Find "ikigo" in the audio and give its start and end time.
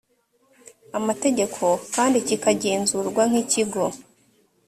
3.43-3.83